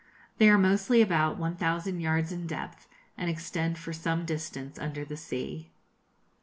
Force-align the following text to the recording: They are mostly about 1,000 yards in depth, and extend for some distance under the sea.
They 0.39 0.49
are 0.49 0.57
mostly 0.57 1.03
about 1.03 1.37
1,000 1.37 1.99
yards 1.99 2.31
in 2.31 2.47
depth, 2.47 2.87
and 3.15 3.29
extend 3.29 3.77
for 3.77 3.93
some 3.93 4.25
distance 4.25 4.79
under 4.79 5.05
the 5.05 5.15
sea. 5.15 5.69